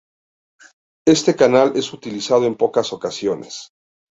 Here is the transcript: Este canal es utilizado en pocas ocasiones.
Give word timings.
Este 1.05 1.35
canal 1.35 1.73
es 1.75 1.93
utilizado 1.93 2.45
en 2.47 2.55
pocas 2.55 2.91
ocasiones. 2.91 3.69